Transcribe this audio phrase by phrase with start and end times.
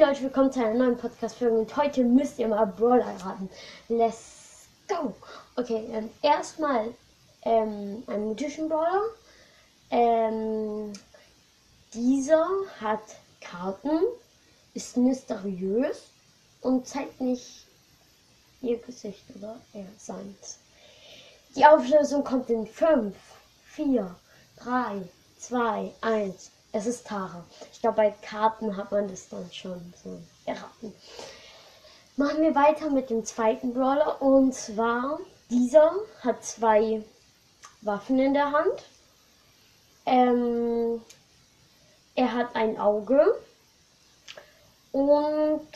[0.00, 3.50] Leute, willkommen zu einer neuen Podcast-Folge und heute müsst ihr mal Brawler raten.
[3.90, 5.14] Let's go!
[5.56, 6.94] Okay, ähm, erstmal
[7.42, 9.02] ähm, ein mythischen Brawler.
[9.90, 10.94] Ähm,
[11.92, 12.48] dieser
[12.80, 13.02] hat
[13.42, 14.00] Karten,
[14.72, 16.08] ist mysteriös
[16.62, 17.66] und zeigt nicht
[18.62, 20.60] ihr Gesicht oder er seins.
[21.54, 23.14] Die Auflösung kommt in 5,
[23.66, 24.16] 4,
[24.64, 25.02] 3,
[25.36, 26.50] 2, 1.
[26.72, 27.44] Es ist Tara.
[27.72, 30.94] Ich glaube, bei Karten hat man das dann schon so erraten.
[32.16, 34.22] Machen wir weiter mit dem zweiten Brawler.
[34.22, 35.18] Und zwar,
[35.50, 37.02] dieser hat zwei
[37.80, 38.84] Waffen in der Hand.
[40.06, 41.00] Ähm,
[42.14, 43.36] er hat ein Auge.
[44.92, 45.68] Und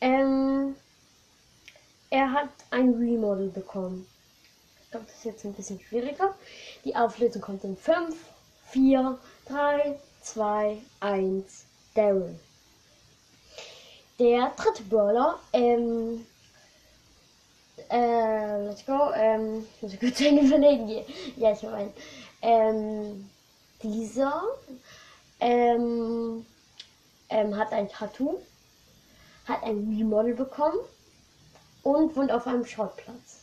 [0.00, 0.74] ähm,
[2.10, 4.08] er hat ein Remodel bekommen.
[4.82, 6.34] Ich glaube, das ist jetzt ein bisschen schwieriger.
[6.84, 8.16] Die Auflösung kommt in 5,
[8.70, 12.38] 4, 3, 2, 1, Daryl.
[14.18, 16.24] Der dritte Brawler, ähm,
[17.90, 21.04] äh, let's go, ähm, muss ich kurz überlegen hier.
[21.36, 21.92] Ja, ich habe.
[22.40, 23.28] Ähm,
[23.82, 24.42] dieser,
[25.40, 26.46] ähm,
[27.28, 28.38] ähm, hat ein Tattoo,
[29.46, 30.78] hat ein Remodel bekommen
[31.82, 33.40] und wohnt auf einem Schrottplatz.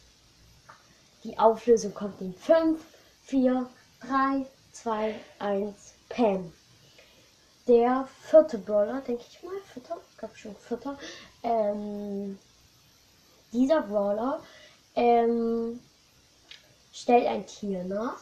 [1.24, 2.82] Die Auflösung kommt in 5,
[3.26, 3.70] 4,
[4.02, 6.54] 3, 2, 1, Pam
[7.70, 9.54] der vierte Brawler, denke ich mal.
[9.72, 9.98] Vierter?
[10.10, 10.98] Ich glaube schon vierter.
[11.44, 12.40] Ähm,
[13.54, 14.42] dieser Brawler
[14.96, 15.80] ähm,
[16.92, 18.20] stellt ein Tier nach.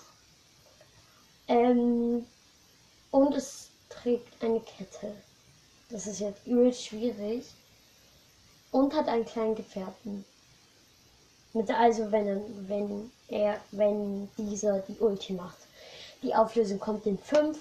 [1.47, 2.25] Ähm,
[3.11, 5.15] und es trägt eine Kette.
[5.89, 7.45] Das ist jetzt übel schwierig.
[8.71, 10.25] Und hat einen kleinen Gefährten.
[11.53, 15.57] Mit, also wenn er, wenn er, wenn dieser die Ulti macht.
[16.21, 17.57] Die Auflösung kommt in 5,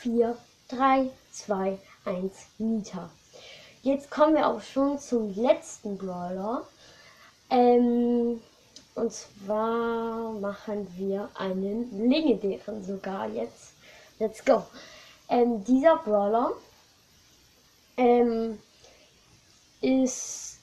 [0.00, 0.36] 4,
[0.70, 3.10] 3, 2, 1, Nita.
[3.82, 6.66] Jetzt kommen wir auch schon zum letzten Brawler.
[7.50, 8.40] Ähm,
[8.94, 13.72] und zwar machen wir einen legendären sogar jetzt.
[14.18, 14.64] Let's go.
[15.28, 16.52] Ähm, dieser Brawler
[17.96, 18.58] ähm,
[19.80, 20.58] ist.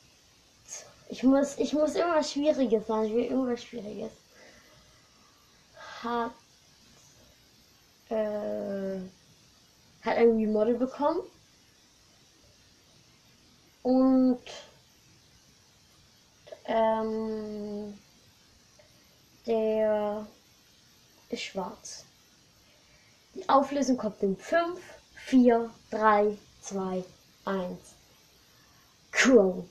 [1.10, 3.06] Ich muss, ich muss irgendwas Schwieriges sagen.
[3.08, 4.12] Ich will irgendwas Schwieriges.
[6.04, 6.32] Hat.
[8.10, 8.57] Äh,
[10.08, 11.22] hat ein Remodel bekommen.
[13.84, 14.42] Und
[16.66, 17.98] ähm,
[19.46, 20.26] der
[21.30, 22.06] ist schwarz.
[23.36, 24.80] Die Auflösung kommt in 5,
[25.16, 27.04] 4, 3, 2,
[27.46, 27.80] 1.
[29.12, 29.70] Chrome.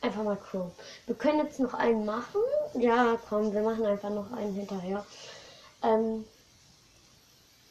[0.00, 0.72] Einfach mal Chrome.
[1.06, 2.40] Wir können jetzt noch einen machen.
[2.74, 5.06] Ja, komm, wir machen einfach noch einen hinterher.
[5.82, 6.24] Ähm,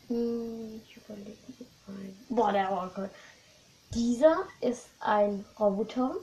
[0.07, 1.37] hm, ich überlege
[1.87, 2.17] ein.
[2.29, 3.09] Boah, der cool.
[3.93, 6.15] Dieser ist ein Roboter.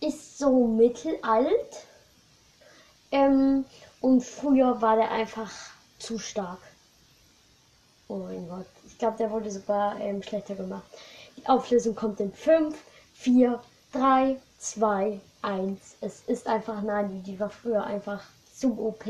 [0.00, 1.86] Ist so mittelalt.
[3.10, 3.64] Ähm,
[4.00, 5.50] und früher war der einfach
[5.98, 6.60] zu stark.
[8.06, 8.66] Oh mein Gott.
[8.86, 10.84] Ich glaube, der wurde sogar ähm, schlechter gemacht.
[11.36, 12.76] Die Auflösung kommt in 5,
[13.14, 13.60] 4,
[13.92, 15.96] 3, 2, 1.
[16.00, 17.22] Es ist einfach Nani.
[17.22, 18.22] Die war früher einfach
[18.58, 19.04] zu OP.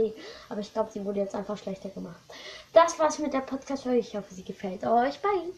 [0.49, 2.21] Aber ich glaube, sie wurde jetzt einfach schlechter gemacht.
[2.73, 3.99] Das war's mit der Podcast-Folge.
[3.99, 5.21] Ich hoffe, sie gefällt euch.
[5.21, 5.53] Bye.